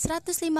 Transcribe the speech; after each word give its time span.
105,6 0.00 0.56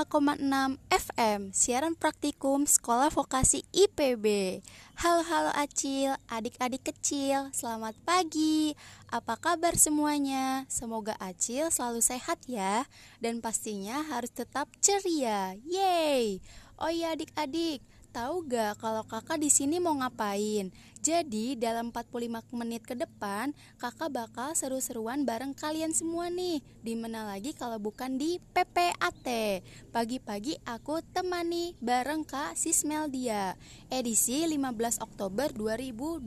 FM 0.92 1.48
Siaran 1.56 1.96
Praktikum 1.96 2.69
Sekolah 2.69 3.08
Vokasi 3.08 3.64
IPB 3.72 4.60
Halo-halo 5.01 5.49
Acil, 5.56 6.13
adik-adik 6.28 6.92
kecil 6.92 7.49
Selamat 7.56 7.96
pagi. 8.04 8.76
Apa 9.08 9.40
kabar 9.40 9.81
semuanya? 9.81 10.68
Semoga 10.68 11.17
Acil 11.17 11.72
selalu 11.72 12.04
sehat 12.04 12.37
ya 12.45 12.85
Dan 13.17 13.40
pastinya 13.40 14.04
harus 14.13 14.28
tetap 14.28 14.68
ceria. 14.85 15.56
Yeay! 15.64 16.45
Oh 16.77 16.92
iya 16.92 17.16
adik-adik 17.16 17.80
Tahu 18.11 18.42
gak 18.51 18.83
kalau 18.83 19.06
kakak 19.06 19.38
di 19.38 19.47
sini 19.47 19.78
mau 19.78 19.95
ngapain? 19.95 20.74
Jadi 20.98 21.55
dalam 21.55 21.95
45 21.95 22.42
menit 22.59 22.82
ke 22.82 22.98
depan 22.98 23.55
kakak 23.78 24.10
bakal 24.10 24.51
seru-seruan 24.59 25.23
bareng 25.23 25.55
kalian 25.55 25.95
semua 25.95 26.27
nih. 26.27 26.59
Di 26.82 26.98
mana 26.98 27.23
lagi 27.23 27.54
kalau 27.54 27.78
bukan 27.78 28.18
di 28.18 28.42
PPAT 28.51 29.62
Pagi-pagi 29.95 30.59
aku 30.66 30.98
temani 31.15 31.78
bareng 31.78 32.27
Kak 32.27 32.59
Sismeldia. 32.59 33.54
Edisi 33.87 34.42
15 34.42 34.98
Oktober 35.06 35.54
2020 35.54 36.27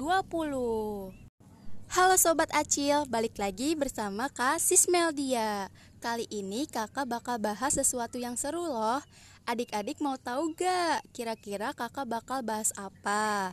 Halo 1.93 2.15
Sobat 2.15 2.49
Acil, 2.55 3.03
balik 3.11 3.35
lagi 3.35 3.75
bersama 3.75 4.31
Kak 4.31 4.63
Sismeldia. 4.63 5.67
Kali 5.99 6.31
ini 6.31 6.63
kakak 6.63 7.11
bakal 7.11 7.43
bahas 7.43 7.75
sesuatu 7.75 8.15
yang 8.15 8.39
seru 8.39 8.71
loh 8.71 9.03
Adik-adik 9.43 9.99
mau 9.99 10.15
tahu 10.15 10.55
gak 10.55 11.03
kira-kira 11.11 11.75
kakak 11.75 12.07
bakal 12.07 12.39
bahas 12.39 12.71
apa? 12.79 13.51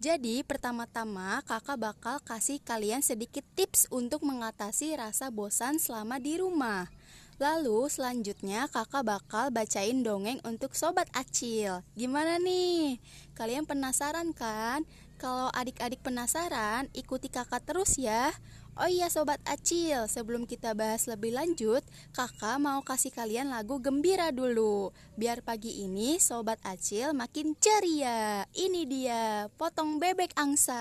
Jadi 0.00 0.40
pertama-tama 0.40 1.44
kakak 1.44 1.76
bakal 1.76 2.16
kasih 2.24 2.56
kalian 2.64 3.04
sedikit 3.04 3.44
tips 3.52 3.84
untuk 3.92 4.24
mengatasi 4.24 4.96
rasa 4.96 5.28
bosan 5.28 5.76
selama 5.76 6.16
di 6.16 6.40
rumah. 6.40 6.88
Lalu 7.36 7.92
selanjutnya 7.92 8.64
kakak 8.72 9.04
bakal 9.04 9.52
bacain 9.52 10.00
dongeng 10.00 10.40
untuk 10.40 10.72
sobat 10.72 11.04
acil. 11.12 11.84
Gimana 11.92 12.40
nih? 12.40 12.96
Kalian 13.36 13.68
penasaran 13.68 14.32
kan? 14.32 14.88
Kalau 15.20 15.52
adik-adik 15.52 16.00
penasaran, 16.00 16.88
ikuti 16.96 17.28
kakak 17.28 17.68
terus 17.68 18.00
ya. 18.00 18.32
Oh 18.80 18.88
iya 18.88 19.12
Sobat 19.12 19.36
Acil, 19.44 20.08
sebelum 20.08 20.48
kita 20.48 20.72
bahas 20.72 21.04
lebih 21.04 21.36
lanjut, 21.36 21.84
kakak 22.16 22.56
mau 22.56 22.80
kasih 22.80 23.12
kalian 23.12 23.52
lagu 23.52 23.76
gembira 23.76 24.32
dulu. 24.32 24.88
Biar 25.20 25.44
pagi 25.44 25.84
ini 25.84 26.16
Sobat 26.16 26.56
Acil 26.64 27.12
makin 27.12 27.52
ceria. 27.60 28.48
Ini 28.56 28.88
dia, 28.88 29.52
potong 29.60 30.00
bebek 30.00 30.32
angsa 30.32 30.80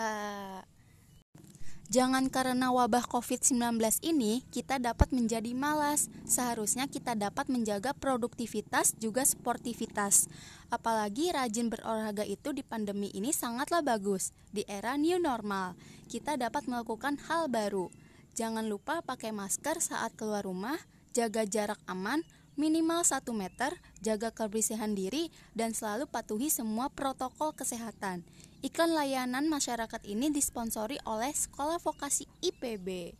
Jangan 1.90 2.30
karena 2.30 2.70
wabah 2.70 3.10
COVID-19 3.10 3.82
ini 4.06 4.46
kita 4.54 4.78
dapat 4.78 5.10
menjadi 5.10 5.58
malas. 5.58 6.06
Seharusnya 6.22 6.86
kita 6.86 7.18
dapat 7.18 7.50
menjaga 7.50 7.98
produktivitas 7.98 8.94
juga 9.02 9.26
sportivitas. 9.26 10.30
Apalagi 10.70 11.34
rajin 11.34 11.74
berolahraga 11.74 12.22
itu 12.30 12.54
di 12.54 12.62
pandemi 12.62 13.10
ini 13.18 13.34
sangatlah 13.34 13.82
bagus. 13.82 14.38
Di 14.54 14.62
era 14.70 15.02
new 15.02 15.18
normal, 15.18 15.74
kita 16.06 16.38
dapat 16.38 16.70
melakukan 16.70 17.18
hal 17.26 17.50
baru. 17.50 17.90
Jangan 18.38 18.70
lupa 18.70 19.02
pakai 19.02 19.34
masker 19.34 19.82
saat 19.82 20.14
keluar 20.14 20.46
rumah, 20.46 20.78
jaga 21.18 21.42
jarak 21.50 21.82
aman, 21.90 22.22
minimal 22.54 23.02
1 23.02 23.26
meter, 23.34 23.74
jaga 24.06 24.30
kebersihan 24.30 24.94
diri, 24.94 25.34
dan 25.58 25.74
selalu 25.74 26.06
patuhi 26.06 26.54
semua 26.54 26.94
protokol 26.94 27.50
kesehatan. 27.58 28.22
Iklan 28.60 28.92
layanan 28.92 29.48
masyarakat 29.48 30.04
ini 30.04 30.36
disponsori 30.36 31.00
oleh 31.08 31.32
Sekolah 31.32 31.80
Vokasi 31.80 32.28
IPB. 32.44 33.16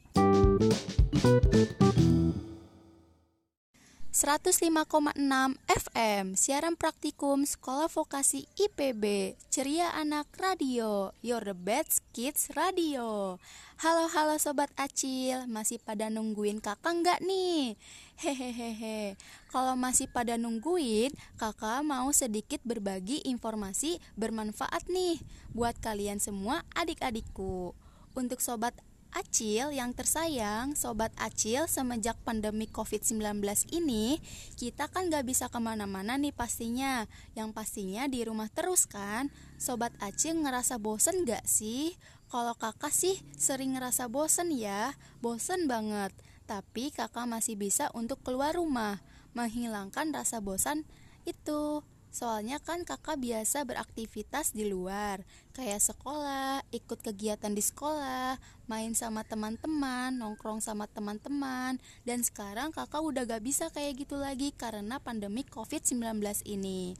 105,6 4.12 5.16
FM 5.64 6.36
Siaran 6.36 6.76
Praktikum 6.76 7.48
Sekolah 7.48 7.88
Vokasi 7.88 8.52
IPB 8.60 9.38
Ceria 9.48 9.96
Anak 9.96 10.28
Radio 10.36 11.16
Your 11.24 11.40
the 11.48 11.56
best 11.56 12.04
kids 12.12 12.52
radio 12.52 13.40
Halo 13.80 14.12
halo 14.12 14.36
Sobat 14.36 14.76
Acil 14.76 15.48
Masih 15.48 15.80
pada 15.80 16.12
nungguin 16.12 16.60
kakak 16.60 17.00
nggak 17.00 17.24
nih? 17.24 17.80
Hehehehe. 18.20 19.16
Kalau 19.48 19.80
masih 19.80 20.12
pada 20.12 20.36
nungguin 20.36 21.16
Kakak 21.40 21.88
mau 21.88 22.12
sedikit 22.12 22.60
berbagi 22.68 23.24
informasi 23.24 24.04
bermanfaat 24.20 24.92
nih 24.92 25.24
Buat 25.56 25.80
kalian 25.80 26.20
semua 26.20 26.68
adik-adikku. 26.76 27.72
Untuk 28.20 28.44
Sobat 28.44 28.76
Acil 29.16 29.72
yang 29.72 29.96
tersayang, 29.96 30.76
Sobat 30.76 31.16
Acil 31.16 31.66
semenjak 31.72 32.20
pandemi 32.28 32.68
COVID-19 32.68 33.40
ini 33.72 34.20
Kita 34.60 34.92
kan 34.92 35.08
gak 35.08 35.24
bisa 35.24 35.48
ke 35.48 35.64
mana-mana 35.64 36.20
nih 36.20 36.36
pastinya. 36.36 37.08
Yang 37.40 37.56
pastinya 37.56 38.04
di 38.12 38.28
rumah 38.28 38.52
terus 38.52 38.84
kan. 38.84 39.32
Sobat 39.56 39.96
Acil 40.04 40.44
ngerasa 40.44 40.76
bosen 40.76 41.24
gak 41.24 41.48
sih? 41.48 41.96
Kalau 42.28 42.52
kakak 42.54 42.92
sih 42.92 43.16
sering 43.40 43.80
ngerasa 43.80 44.12
bosen 44.12 44.52
ya. 44.52 44.92
Bosen 45.24 45.72
banget 45.72 46.12
Tapi 46.50 46.90
kakak 46.90 47.30
masih 47.30 47.54
bisa 47.54 47.94
untuk 47.94 48.26
keluar 48.26 48.58
rumah 48.58 48.98
Menghilangkan 49.38 50.10
rasa 50.10 50.42
bosan 50.42 50.82
itu. 51.30 51.86
Soalnya 52.10 52.58
kan 52.58 52.82
kakak 52.90 53.22
biasa 53.22 53.70
beraktivitas 53.70 54.58
di 54.58 54.66
luar 54.66 55.22
Kayak 55.54 55.94
sekolah, 55.94 56.66
ikut 56.74 57.06
kegiatan 57.06 57.54
di 57.54 57.62
sekolah 57.62 58.42
Main 58.66 58.98
sama 58.98 59.22
teman-teman, 59.22 60.18
nongkrong 60.18 60.58
sama 60.58 60.90
teman-teman. 60.90 61.78
Dan 62.02 62.26
sekarang 62.26 62.74
kakak 62.74 63.06
udah 63.06 63.30
gak 63.30 63.46
bisa 63.46 63.70
kayak 63.70 64.02
gitu 64.02 64.18
lagi 64.18 64.50
Karena 64.50 64.98
pandemi 64.98 65.46
covid-19 65.46 66.02
ini. 66.50 66.98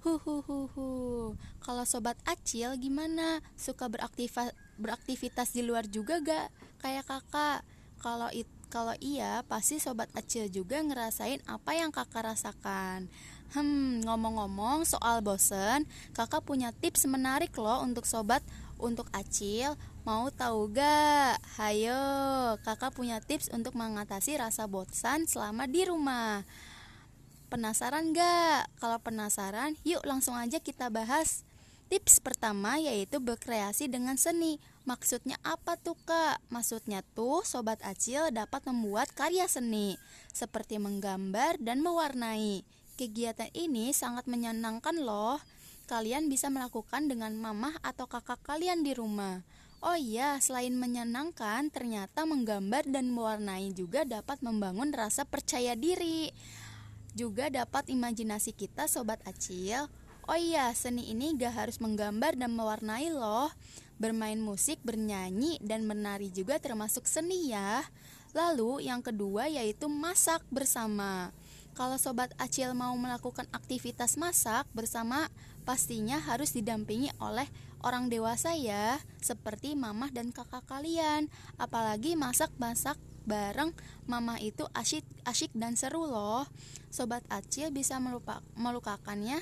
Huhuhuhu 0.00 1.36
Kalau 1.60 1.84
sobat 1.84 2.16
acil 2.24 2.80
gimana? 2.80 3.44
Suka 3.60 3.92
beraktivitas, 3.92 4.56
beraktivitas 4.80 5.52
di 5.52 5.60
luar 5.60 5.84
juga 5.84 6.16
gak? 6.24 6.48
Kayak 6.80 7.04
kakak. 7.12 7.60
Kalau 8.00 8.28
itu 8.32 8.55
kalau 8.66 8.98
iya, 8.98 9.46
pasti 9.46 9.78
sobat 9.78 10.10
acil 10.18 10.50
juga 10.50 10.82
ngerasain 10.82 11.38
apa 11.46 11.78
yang 11.78 11.94
kakak 11.94 12.26
rasakan. 12.26 13.06
Hmm, 13.54 14.02
ngomong-ngomong 14.02 14.82
soal 14.82 15.22
bosen, 15.22 15.86
kakak 16.12 16.42
punya 16.42 16.74
tips 16.74 17.06
menarik 17.06 17.54
loh 17.54 17.78
untuk 17.86 18.02
sobat 18.02 18.42
untuk 18.76 19.06
acil. 19.14 19.78
Mau 20.02 20.30
tahu 20.30 20.70
gak? 20.70 21.42
Hayo, 21.58 22.02
kakak 22.62 22.94
punya 22.94 23.18
tips 23.22 23.50
untuk 23.50 23.74
mengatasi 23.74 24.38
rasa 24.38 24.66
bosan 24.70 25.26
selama 25.26 25.66
di 25.66 25.86
rumah. 25.86 26.46
Penasaran 27.50 28.14
gak? 28.14 28.70
Kalau 28.82 28.98
penasaran, 28.98 29.78
yuk 29.86 30.02
langsung 30.02 30.34
aja 30.34 30.58
kita 30.58 30.90
bahas. 30.90 31.46
Tips 31.86 32.18
pertama 32.18 32.82
yaitu 32.82 33.22
berkreasi 33.22 33.86
dengan 33.86 34.18
seni. 34.18 34.58
Maksudnya 34.86 35.34
apa 35.42 35.74
tuh 35.74 35.98
kak? 36.06 36.38
Maksudnya 36.46 37.02
tuh 37.18 37.42
sobat 37.42 37.82
acil 37.82 38.30
dapat 38.30 38.62
membuat 38.70 39.10
karya 39.10 39.50
seni 39.50 39.98
seperti 40.30 40.78
menggambar 40.78 41.58
dan 41.58 41.82
mewarnai. 41.82 42.62
Kegiatan 42.94 43.50
ini 43.50 43.90
sangat 43.90 44.30
menyenangkan 44.30 44.94
loh. 45.02 45.42
Kalian 45.90 46.30
bisa 46.30 46.54
melakukan 46.54 47.10
dengan 47.10 47.34
mamah 47.34 47.74
atau 47.82 48.06
kakak 48.06 48.38
kalian 48.46 48.86
di 48.86 48.94
rumah. 48.94 49.42
Oh 49.82 49.98
iya, 49.98 50.38
selain 50.38 50.78
menyenangkan, 50.78 51.66
ternyata 51.74 52.22
menggambar 52.22 52.86
dan 52.86 53.10
mewarnai 53.10 53.74
juga 53.74 54.06
dapat 54.06 54.38
membangun 54.38 54.94
rasa 54.94 55.26
percaya 55.26 55.74
diri. 55.74 56.30
Juga 57.18 57.50
dapat 57.50 57.90
imajinasi 57.90 58.54
kita 58.54 58.86
sobat 58.86 59.18
acil. 59.26 59.90
Oh 60.26 60.34
iya, 60.34 60.74
seni 60.74 61.06
ini 61.06 61.38
gak 61.38 61.54
harus 61.54 61.78
menggambar 61.78 62.34
dan 62.34 62.50
mewarnai 62.50 63.14
loh. 63.14 63.46
Bermain 63.94 64.42
musik, 64.42 64.82
bernyanyi, 64.82 65.62
dan 65.62 65.86
menari 65.86 66.34
juga 66.34 66.58
termasuk 66.58 67.06
seni 67.06 67.54
ya. 67.54 67.86
Lalu 68.34 68.90
yang 68.90 69.06
kedua 69.06 69.46
yaitu 69.46 69.86
masak 69.86 70.42
bersama. 70.50 71.30
Kalau 71.78 71.94
sobat 71.94 72.34
Acil 72.42 72.74
mau 72.74 72.90
melakukan 72.98 73.46
aktivitas 73.54 74.18
masak 74.18 74.66
bersama, 74.74 75.30
pastinya 75.62 76.18
harus 76.18 76.50
didampingi 76.50 77.14
oleh 77.22 77.46
orang 77.86 78.10
dewasa 78.10 78.50
ya, 78.58 78.98
seperti 79.22 79.78
mamah 79.78 80.10
dan 80.10 80.34
kakak 80.34 80.66
kalian. 80.66 81.30
Apalagi 81.54 82.18
masak-masak 82.18 82.98
bareng 83.30 83.70
mama 84.10 84.42
itu 84.42 84.66
asyik 84.74 85.06
asyik 85.22 85.54
dan 85.54 85.78
seru 85.78 86.02
loh. 86.02 86.50
Sobat 86.90 87.22
Acil 87.30 87.70
bisa 87.70 88.02
melupa, 88.02 88.42
melukakannya 88.58 89.38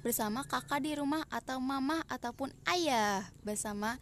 bersama 0.00 0.44
kakak 0.44 0.84
di 0.84 0.96
rumah 0.96 1.24
atau 1.28 1.60
mama 1.60 2.04
ataupun 2.08 2.52
ayah 2.68 3.24
bersama 3.44 4.00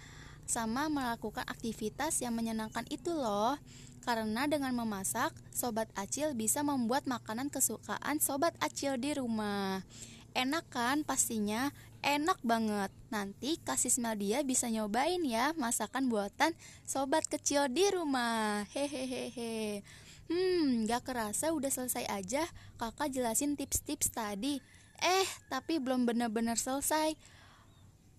sama 0.48 0.88
melakukan 0.88 1.44
aktivitas 1.44 2.24
yang 2.24 2.32
menyenangkan 2.32 2.88
itu 2.88 3.12
loh. 3.12 3.60
Karena 4.02 4.48
dengan 4.48 4.72
memasak, 4.72 5.36
Sobat 5.52 5.92
Acil 5.92 6.32
bisa 6.32 6.64
membuat 6.64 7.04
makanan 7.04 7.52
kesukaan 7.52 8.24
Sobat 8.24 8.56
Acil 8.64 8.96
di 8.96 9.12
rumah. 9.12 9.84
Enak 10.32 10.64
kan 10.72 11.04
pastinya? 11.04 11.74
Enak 11.98 12.38
banget. 12.46 12.94
Nanti 13.10 13.58
kasih 13.58 13.90
dia 14.14 14.46
bisa 14.46 14.70
nyobain 14.70 15.18
ya 15.26 15.50
masakan 15.58 16.06
buatan 16.06 16.54
sobat 16.86 17.26
kecil 17.26 17.66
di 17.66 17.90
rumah. 17.90 18.62
Hehehe. 18.70 19.82
Hmm, 20.30 20.84
gak 20.86 21.08
kerasa 21.08 21.50
udah 21.50 21.72
selesai 21.72 22.04
aja 22.06 22.44
kakak 22.78 23.10
jelasin 23.10 23.58
tips-tips 23.58 24.14
tadi. 24.14 24.62
Eh, 24.98 25.28
tapi 25.50 25.78
belum 25.78 26.06
benar-benar 26.06 26.58
selesai. 26.58 27.14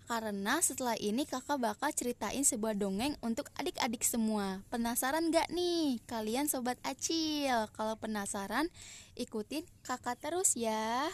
Karena 0.10 0.58
setelah 0.58 0.98
ini 0.98 1.22
kakak 1.30 1.62
bakal 1.62 1.94
ceritain 1.94 2.42
sebuah 2.42 2.74
dongeng 2.74 3.14
untuk 3.22 3.54
adik-adik 3.62 4.02
semua. 4.02 4.66
Penasaran 4.74 5.30
gak 5.30 5.54
nih 5.54 6.02
kalian 6.10 6.50
sobat 6.50 6.82
acil? 6.82 7.70
Kalau 7.78 7.94
penasaran, 8.02 8.74
ikutin 9.14 9.70
kakak 9.86 10.18
terus 10.18 10.58
ya. 10.58 11.06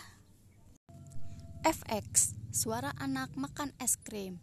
FX, 1.67 2.37
suara 2.55 2.95
anak 2.95 3.35
makan 3.35 3.75
es 3.83 3.99
krim. 3.99 4.39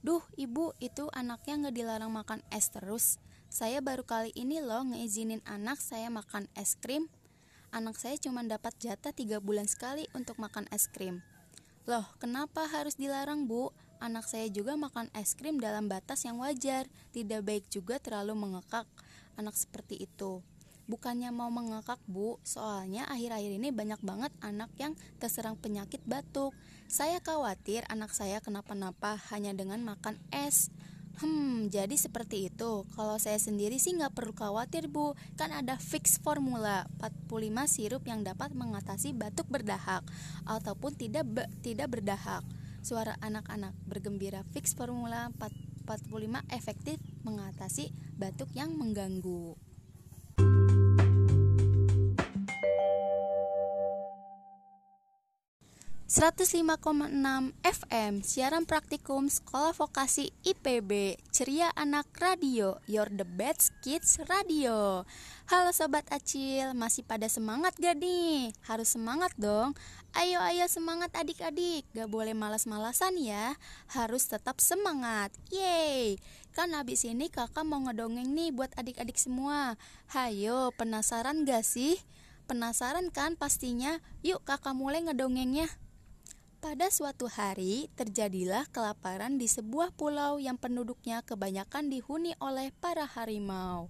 Duh, 0.00 0.24
ibu, 0.32 0.72
itu 0.80 1.12
anaknya 1.12 1.68
nggak 1.68 1.76
dilarang 1.76 2.08
makan 2.08 2.40
es 2.48 2.72
terus. 2.72 3.20
Saya 3.52 3.84
baru 3.84 4.08
kali 4.08 4.32
ini 4.32 4.64
loh 4.64 4.80
ngeizinin 4.88 5.44
anak 5.44 5.76
saya 5.76 6.08
makan 6.08 6.48
es 6.56 6.78
krim. 6.80 7.12
Anak 7.70 8.02
saya 8.02 8.18
cuma 8.18 8.42
dapat 8.42 8.74
jatah 8.82 9.14
tiga 9.14 9.38
bulan 9.38 9.70
sekali 9.70 10.10
untuk 10.10 10.42
makan 10.42 10.66
es 10.74 10.90
krim. 10.90 11.22
Loh, 11.86 12.02
kenapa 12.18 12.66
harus 12.66 12.98
dilarang, 12.98 13.46
Bu? 13.46 13.70
Anak 14.02 14.26
saya 14.26 14.50
juga 14.50 14.74
makan 14.74 15.06
es 15.14 15.38
krim 15.38 15.62
dalam 15.62 15.86
batas 15.86 16.26
yang 16.26 16.42
wajar. 16.42 16.90
Tidak 17.14 17.46
baik 17.46 17.70
juga 17.70 18.02
terlalu 18.02 18.34
mengekak 18.34 18.90
anak 19.38 19.54
seperti 19.54 20.02
itu. 20.02 20.42
Bukannya 20.90 21.30
mau 21.30 21.46
mengekak, 21.46 22.02
Bu, 22.10 22.42
soalnya 22.42 23.06
akhir-akhir 23.06 23.62
ini 23.62 23.70
banyak 23.70 24.02
banget 24.02 24.34
anak 24.42 24.74
yang 24.74 24.98
terserang 25.22 25.54
penyakit 25.54 26.02
batuk. 26.02 26.50
Saya 26.90 27.22
khawatir 27.22 27.86
anak 27.86 28.10
saya 28.10 28.42
kenapa-napa 28.42 29.14
hanya 29.30 29.54
dengan 29.54 29.78
makan 29.86 30.18
es. 30.34 30.74
Hmm, 31.20 31.68
jadi 31.68 31.92
seperti 32.00 32.48
itu. 32.48 32.88
Kalau 32.96 33.20
saya 33.20 33.36
sendiri 33.36 33.76
sih 33.76 33.92
nggak 33.92 34.16
perlu 34.16 34.32
khawatir, 34.32 34.88
Bu. 34.88 35.12
Kan 35.36 35.52
ada 35.52 35.76
fix 35.76 36.16
formula 36.16 36.88
45 37.04 37.68
sirup 37.68 38.02
yang 38.08 38.24
dapat 38.24 38.56
mengatasi 38.56 39.12
batuk 39.12 39.44
berdahak 39.52 40.00
ataupun 40.48 40.96
tidak 40.96 41.28
be 41.28 41.44
tidak 41.60 41.92
berdahak. 41.92 42.40
Suara 42.80 43.20
anak-anak 43.20 43.76
bergembira 43.84 44.40
fix 44.56 44.72
formula 44.72 45.28
45 45.36 46.40
efektif 46.56 46.96
mengatasi 47.20 47.92
batuk 48.16 48.48
yang 48.56 48.72
mengganggu. 48.80 49.69
105,6 56.10 57.54
FM 57.62 58.26
Siaran 58.26 58.66
Praktikum 58.66 59.30
Sekolah 59.30 59.70
Vokasi 59.70 60.34
IPB 60.42 61.14
Ceria 61.30 61.70
Anak 61.78 62.10
Radio 62.18 62.82
Your 62.90 63.06
the 63.14 63.22
Best 63.22 63.70
Kids 63.78 64.18
Radio. 64.26 65.06
Halo 65.46 65.70
Sobat 65.70 66.10
Acil 66.10 66.74
Masih 66.74 67.06
pada 67.06 67.30
semangat 67.30 67.78
gak 67.78 68.02
nih? 68.02 68.50
Harus 68.66 68.98
semangat 68.98 69.30
dong. 69.38 69.78
Ayo 70.10 70.42
ayo 70.42 70.66
semangat 70.66 71.14
adik-adik. 71.14 71.86
Gak 71.94 72.10
boleh 72.10 72.34
malas-malasan 72.34 73.14
ya. 73.14 73.54
Harus 73.94 74.26
tetap 74.26 74.58
semangat. 74.58 75.30
Yeay. 75.54 76.18
Kan 76.58 76.74
abis 76.74 77.06
ini 77.06 77.30
kakak 77.30 77.62
mau 77.62 77.86
ngedongeng 77.86 78.34
nih 78.34 78.50
buat 78.50 78.74
adik-adik 78.74 79.14
semua. 79.14 79.78
Hayo 80.10 80.74
penasaran 80.74 81.46
gak 81.46 81.62
sih? 81.62 82.02
Penasaran 82.50 83.14
kan 83.14 83.38
pastinya? 83.38 84.02
Yuk 84.26 84.42
kakak 84.42 84.74
mulai 84.74 85.06
ngedongengnya 85.06 85.70
pada 86.60 86.92
suatu 86.92 87.24
hari, 87.24 87.88
terjadilah 87.96 88.68
kelaparan 88.68 89.40
di 89.40 89.48
sebuah 89.48 89.96
pulau 89.96 90.36
yang 90.36 90.60
penduduknya 90.60 91.24
kebanyakan 91.24 91.88
dihuni 91.88 92.36
oleh 92.36 92.68
para 92.84 93.08
harimau. 93.08 93.88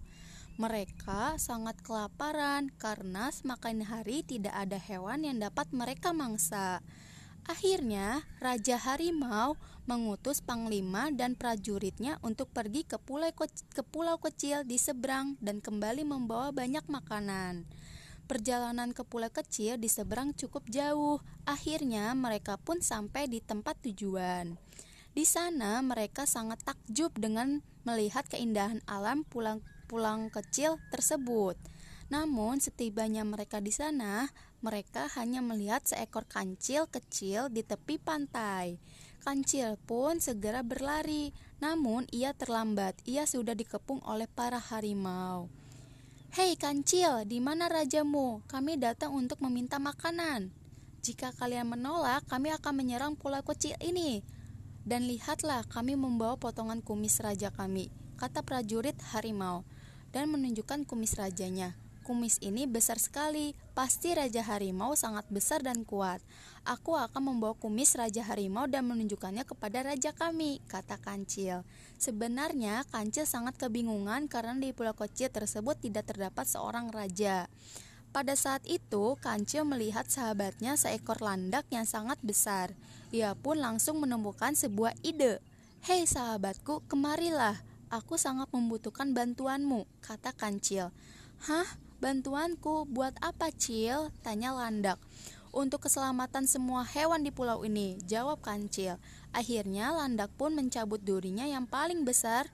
Mereka 0.55 1.35
sangat 1.43 1.83
kelaparan 1.83 2.71
karena 2.79 3.35
semakin 3.35 3.83
hari 3.83 4.23
tidak 4.23 4.55
ada 4.55 4.79
hewan 4.79 5.27
yang 5.27 5.43
dapat 5.43 5.67
mereka 5.75 6.15
mangsa. 6.15 6.79
Akhirnya, 7.51 8.23
Raja 8.39 8.79
Harimau 8.79 9.59
mengutus 9.89 10.39
panglima 10.39 11.11
dan 11.11 11.35
prajuritnya 11.35 12.23
untuk 12.23 12.53
pergi 12.55 12.87
ke 12.87 13.01
pulau, 13.01 13.33
ke 13.75 13.83
pulau 13.83 14.23
kecil 14.23 14.63
di 14.63 14.79
seberang 14.79 15.35
dan 15.43 15.59
kembali 15.59 16.07
membawa 16.07 16.55
banyak 16.55 16.87
makanan. 16.87 17.67
Perjalanan 18.31 18.95
ke 18.95 19.03
pulau 19.03 19.27
kecil 19.27 19.75
di 19.75 19.91
seberang 19.91 20.31
cukup 20.39 20.71
jauh. 20.71 21.19
Akhirnya 21.51 22.15
mereka 22.15 22.55
pun 22.63 22.79
sampai 22.79 23.27
di 23.27 23.43
tempat 23.43 23.83
tujuan. 23.83 24.55
Di 25.11 25.27
sana 25.27 25.83
mereka 25.83 26.31
sangat 26.31 26.63
takjub 26.63 27.11
dengan 27.19 27.59
melihat 27.83 28.23
keindahan 28.31 28.87
alam 28.87 29.27
pulang 29.27 29.59
pulang 29.91 30.31
kecil 30.31 30.79
tersebut. 30.95 31.59
Namun 32.07 32.63
setibanya 32.63 33.27
mereka 33.27 33.59
di 33.59 33.75
sana, 33.75 34.31
mereka 34.63 35.11
hanya 35.19 35.43
melihat 35.43 35.83
seekor 35.83 36.23
kancil 36.31 36.87
kecil 36.87 37.51
di 37.51 37.67
tepi 37.67 37.99
pantai. 37.99 38.79
Kancil 39.27 39.75
pun 39.91 40.23
segera 40.23 40.63
berlari, 40.63 41.35
namun 41.59 42.07
ia 42.15 42.31
terlambat. 42.31 42.95
Ia 43.11 43.27
sudah 43.27 43.59
dikepung 43.59 43.99
oleh 44.07 44.31
para 44.31 44.63
harimau. 44.63 45.51
Hei 46.41 46.57
kancil, 46.57 47.29
di 47.29 47.37
mana 47.37 47.69
rajamu? 47.69 48.41
Kami 48.49 48.81
datang 48.81 49.13
untuk 49.13 49.45
meminta 49.45 49.77
makanan. 49.77 50.49
Jika 51.05 51.37
kalian 51.37 51.69
menolak, 51.69 52.25
kami 52.33 52.49
akan 52.49 52.81
menyerang 52.81 53.13
pulau 53.13 53.45
kecil 53.45 53.77
ini. 53.77 54.25
Dan 54.81 55.05
lihatlah, 55.05 55.69
kami 55.69 56.01
membawa 56.01 56.41
potongan 56.41 56.81
kumis 56.81 57.21
raja 57.21 57.53
kami, 57.53 57.93
kata 58.17 58.41
prajurit 58.41 58.97
harimau, 59.13 59.69
dan 60.17 60.33
menunjukkan 60.33 60.89
kumis 60.89 61.21
rajanya. 61.21 61.77
Kumis 62.09 62.41
ini 62.41 62.65
besar 62.65 62.97
sekali, 62.97 63.53
pasti 63.77 64.17
Raja 64.17 64.41
Harimau 64.41 64.97
sangat 64.97 65.29
besar 65.29 65.61
dan 65.61 65.85
kuat. 65.85 66.25
Aku 66.69 66.93
akan 66.93 67.33
membawa 67.33 67.57
kumis 67.57 67.97
Raja 67.97 68.21
Harimau 68.21 68.69
dan 68.69 68.85
menunjukkannya 68.85 69.49
kepada 69.49 69.81
raja 69.81 70.13
kami, 70.13 70.61
kata 70.69 71.01
Kancil. 71.01 71.65
Sebenarnya, 71.97 72.85
Kancil 72.93 73.25
sangat 73.25 73.57
kebingungan 73.57 74.29
karena 74.29 74.53
di 74.61 74.77
pulau 74.77 74.93
kecil 74.93 75.33
tersebut 75.33 75.81
tidak 75.81 76.13
terdapat 76.13 76.45
seorang 76.45 76.93
raja. 76.93 77.49
Pada 78.13 78.37
saat 78.37 78.61
itu, 78.69 79.17
Kancil 79.25 79.65
melihat 79.65 80.05
sahabatnya 80.05 80.77
seekor 80.77 81.25
landak 81.25 81.65
yang 81.73 81.89
sangat 81.89 82.21
besar. 82.21 82.77
Ia 83.09 83.33
pun 83.39 83.57
langsung 83.57 84.03
menemukan 84.03 84.53
sebuah 84.53 84.99
ide. 85.01 85.41
Hei 85.87 86.05
sahabatku, 86.05 86.85
kemarilah. 86.91 87.57
Aku 87.89 88.21
sangat 88.21 88.53
membutuhkan 88.53 89.17
bantuanmu, 89.17 89.89
kata 90.05 90.37
Kancil. 90.37 90.93
Hah? 91.49 91.67
Bantuanku 92.01 92.89
buat 92.89 93.13
apa, 93.21 93.53
Cil? 93.53 94.09
Tanya 94.25 94.57
Landak. 94.57 94.97
Untuk 95.51 95.91
keselamatan 95.91 96.47
semua 96.47 96.87
hewan 96.87 97.27
di 97.27 97.35
pulau 97.35 97.67
ini, 97.67 97.99
jawab 98.07 98.39
Kancil. 98.39 99.03
Akhirnya 99.35 99.91
Landak 99.91 100.31
pun 100.39 100.55
mencabut 100.55 101.03
durinya 101.03 101.43
yang 101.43 101.67
paling 101.67 102.07
besar, 102.07 102.47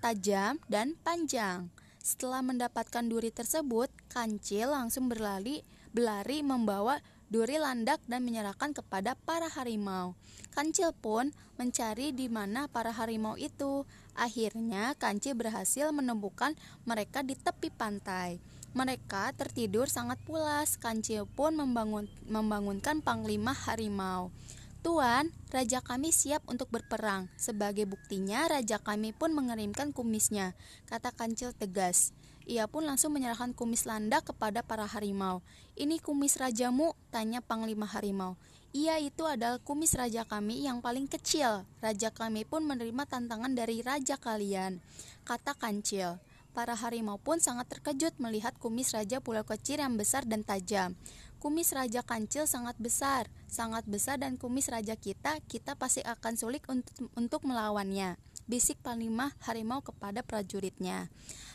tajam, 0.00 0.56
dan 0.64 0.96
panjang. 1.04 1.68
Setelah 2.00 2.40
mendapatkan 2.40 3.04
duri 3.04 3.28
tersebut, 3.28 3.92
Kancil 4.08 4.72
langsung 4.72 5.12
berlari, 5.12 5.60
berlari 5.92 6.40
membawa 6.40 7.04
duri 7.28 7.60
landak 7.60 8.00
dan 8.08 8.24
menyerahkan 8.24 8.72
kepada 8.72 9.20
para 9.28 9.52
harimau. 9.52 10.16
Kancil 10.56 10.96
pun 10.96 11.36
mencari 11.60 12.10
di 12.16 12.32
mana 12.32 12.72
para 12.72 12.88
harimau 12.88 13.36
itu. 13.36 13.84
Akhirnya, 14.16 14.96
Kancil 14.96 15.36
berhasil 15.36 15.92
menemukan 15.92 16.56
mereka 16.88 17.20
di 17.20 17.36
tepi 17.36 17.68
pantai. 17.68 18.40
Mereka 18.70 19.34
tertidur 19.34 19.90
sangat 19.90 20.22
pulas. 20.22 20.78
Kancil 20.78 21.26
pun 21.26 21.58
membangun, 21.58 22.06
membangunkan 22.30 23.02
panglima 23.02 23.50
harimau. 23.50 24.30
Tuan, 24.80 25.28
raja 25.52 25.84
kami 25.84 26.08
siap 26.08 26.40
untuk 26.48 26.72
berperang. 26.72 27.28
Sebagai 27.36 27.84
buktinya, 27.84 28.48
raja 28.48 28.80
kami 28.80 29.12
pun 29.12 29.36
mengerimkan 29.36 29.92
kumisnya, 29.92 30.56
kata 30.88 31.12
Kancil 31.12 31.52
tegas. 31.52 32.16
Ia 32.48 32.64
pun 32.64 32.88
langsung 32.88 33.12
menyerahkan 33.12 33.52
kumis 33.52 33.84
landak 33.84 34.32
kepada 34.32 34.64
para 34.64 34.88
harimau. 34.88 35.44
Ini 35.76 36.00
kumis 36.00 36.40
rajamu? 36.40 36.96
Tanya 37.12 37.44
panglima 37.44 37.84
harimau. 37.84 38.40
Ia 38.72 39.02
itu 39.02 39.26
adalah 39.26 39.58
kumis 39.60 39.98
raja 39.98 40.22
kami 40.22 40.62
yang 40.64 40.78
paling 40.78 41.10
kecil. 41.10 41.66
Raja 41.82 42.08
kami 42.08 42.46
pun 42.46 42.62
menerima 42.62 43.02
tantangan 43.04 43.52
dari 43.52 43.82
raja 43.82 44.14
kalian, 44.16 44.78
kata 45.26 45.58
Kancil. 45.58 46.22
Para 46.60 46.76
harimau 46.76 47.16
pun 47.16 47.40
sangat 47.40 47.72
terkejut 47.72 48.20
melihat 48.20 48.52
kumis 48.60 48.92
raja 48.92 49.16
pulau 49.16 49.48
kecil 49.48 49.80
yang 49.80 49.96
besar 49.96 50.28
dan 50.28 50.44
tajam. 50.44 50.92
Kumis 51.40 51.72
raja 51.72 52.04
kancil 52.04 52.44
sangat 52.44 52.76
besar, 52.76 53.32
sangat 53.48 53.88
besar 53.88 54.20
dan 54.20 54.36
kumis 54.36 54.68
raja 54.68 54.92
kita, 54.92 55.40
kita 55.48 55.72
pasti 55.72 56.04
akan 56.04 56.36
sulit 56.36 56.60
untuk, 56.68 57.08
untuk 57.16 57.48
melawannya. 57.48 58.20
Bisik 58.44 58.76
Panglima 58.84 59.32
harimau 59.48 59.80
kepada 59.80 60.20
prajuritnya. 60.20 61.08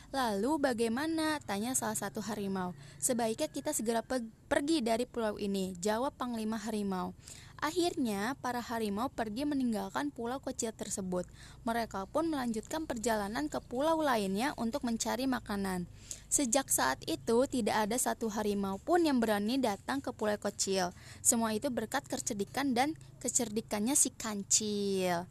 Lalu 0.10 0.74
bagaimana? 0.74 1.38
Tanya 1.46 1.78
salah 1.78 1.94
satu 1.94 2.26
harimau. 2.26 2.74
Sebaiknya 2.98 3.46
kita 3.46 3.78
segera 3.78 4.02
pe 4.02 4.26
pergi 4.50 4.82
dari 4.82 5.06
pulau 5.06 5.38
ini, 5.38 5.78
jawab 5.78 6.18
Panglima 6.18 6.58
harimau. 6.58 7.14
Akhirnya, 7.60 8.36
para 8.44 8.60
harimau 8.60 9.08
pergi 9.08 9.48
meninggalkan 9.48 10.12
pulau 10.12 10.44
kecil 10.44 10.76
tersebut. 10.76 11.24
Mereka 11.64 12.06
pun 12.12 12.28
melanjutkan 12.28 12.84
perjalanan 12.84 13.48
ke 13.48 13.64
pulau 13.64 14.04
lainnya 14.04 14.52
untuk 14.60 14.84
mencari 14.84 15.24
makanan. 15.26 15.88
Sejak 16.28 16.68
saat 16.68 17.00
itu, 17.08 17.48
tidak 17.48 17.88
ada 17.88 17.96
satu 17.96 18.28
harimau 18.28 18.76
pun 18.84 19.08
yang 19.08 19.24
berani 19.24 19.56
datang 19.56 20.04
ke 20.04 20.12
pulau 20.12 20.36
kecil. 20.36 20.92
Semua 21.24 21.56
itu 21.56 21.72
berkat 21.72 22.04
kecerdikan 22.06 22.76
dan 22.76 22.94
kecerdikannya 23.24 23.96
si 23.96 24.12
kancil. 24.12 25.26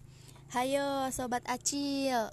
Hayo, 0.54 1.11
sobat 1.11 1.43
acil. 1.50 2.31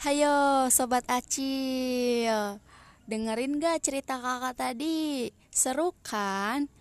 Hayo, 0.00 0.70
sobat 0.70 1.02
acil. 1.10 2.62
Dengerin 3.04 3.60
gak 3.60 3.84
cerita 3.84 4.16
kakak 4.16 4.54
tadi? 4.56 5.28
Seru 5.52 5.92
kan? 6.00 6.72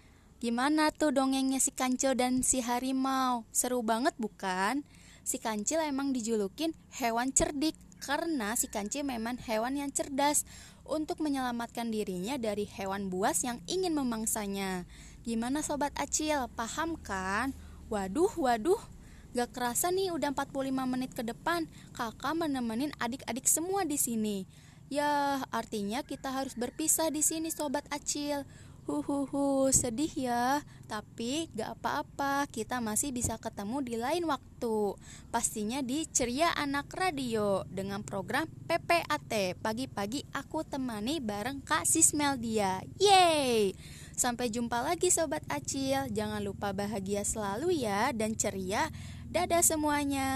Gimana 0.44 0.92
tuh 0.92 1.16
dongengnya 1.16 1.56
si 1.64 1.72
kancil 1.72 2.20
dan 2.20 2.44
si 2.44 2.60
harimau? 2.60 3.48
Seru 3.56 3.80
banget 3.80 4.12
bukan? 4.20 4.84
Si 5.24 5.40
kancil 5.40 5.80
emang 5.80 6.12
dijulukin 6.12 6.76
hewan 7.00 7.32
cerdik 7.32 7.80
karena 8.04 8.52
si 8.60 8.68
kancil 8.68 9.08
memang 9.08 9.40
hewan 9.40 9.80
yang 9.80 9.88
cerdas 9.96 10.44
untuk 10.84 11.24
menyelamatkan 11.24 11.88
dirinya 11.88 12.36
dari 12.36 12.68
hewan 12.68 13.08
buas 13.08 13.48
yang 13.48 13.64
ingin 13.72 13.96
memangsanya. 13.96 14.84
Gimana 15.24 15.64
sobat 15.64 15.96
acil? 15.96 16.52
Paham 16.60 17.00
kan? 17.00 17.56
Waduh, 17.88 18.36
waduh. 18.36 18.84
Gak 19.32 19.56
kerasa 19.56 19.96
nih 19.96 20.12
udah 20.12 20.36
45 20.36 20.60
menit 20.92 21.16
ke 21.16 21.24
depan 21.24 21.72
kakak 21.96 22.36
menemenin 22.36 22.92
adik-adik 23.00 23.48
semua 23.48 23.88
di 23.88 23.96
sini. 23.96 24.44
Ya, 24.92 25.40
artinya 25.56 26.04
kita 26.04 26.36
harus 26.36 26.60
berpisah 26.60 27.08
di 27.16 27.24
sini 27.24 27.48
sobat 27.48 27.88
acil. 27.96 28.44
Huhuhu, 28.84 29.72
sedih 29.72 30.12
ya. 30.12 30.60
Tapi 30.92 31.48
gak 31.56 31.80
apa-apa, 31.80 32.44
kita 32.52 32.84
masih 32.84 33.16
bisa 33.16 33.40
ketemu 33.40 33.80
di 33.80 33.96
lain 33.96 34.28
waktu. 34.28 35.00
Pastinya 35.32 35.80
di 35.80 36.04
Ceria 36.12 36.52
Anak 36.52 36.92
Radio 36.92 37.64
dengan 37.72 38.04
program 38.04 38.44
PPAT. 38.68 39.56
Pagi-pagi 39.64 40.28
aku 40.36 40.68
temani 40.68 41.24
bareng 41.24 41.64
Kak 41.64 41.88
Sismeldia. 41.88 42.84
Yeay! 43.00 43.72
Sampai 44.14 44.52
jumpa 44.52 44.84
lagi 44.84 45.10
Sobat 45.10 45.48
Acil. 45.48 46.12
Jangan 46.12 46.44
lupa 46.44 46.76
bahagia 46.76 47.24
selalu 47.24 47.88
ya 47.88 48.12
dan 48.12 48.36
ceria. 48.36 48.92
Dadah 49.34 49.66
semuanya. 49.66 50.30